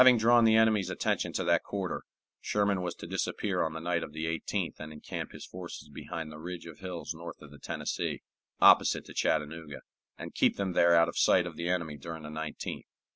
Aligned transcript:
Having 0.01 0.17
drawn 0.17 0.45
the 0.45 0.55
enemy's 0.55 0.89
attention 0.89 1.31
to 1.33 1.43
that 1.43 1.61
quarter, 1.61 2.01
Sherman 2.39 2.81
was 2.81 2.95
to 2.95 3.05
disappear 3.05 3.61
on 3.61 3.73
the 3.73 3.79
night 3.79 4.01
of 4.01 4.13
the 4.13 4.25
18th 4.25 4.79
and 4.79 4.91
encamp 4.91 5.31
his 5.31 5.45
forces 5.45 5.89
behind 5.89 6.31
the 6.31 6.39
ridge 6.39 6.65
of 6.65 6.79
hills 6.79 7.13
north 7.13 7.39
of 7.39 7.51
the 7.51 7.59
Tennessee, 7.59 8.23
opposite 8.59 9.05
to 9.05 9.13
Chattanooga, 9.13 9.81
and 10.17 10.33
keep 10.33 10.57
them 10.57 10.73
there 10.73 10.95
out 10.95 11.07
of 11.07 11.19
sight 11.19 11.45
of 11.45 11.55
the 11.55 11.69
enemy 11.69 11.97
during 11.97 12.23
the 12.23 12.29
19th. 12.29 12.85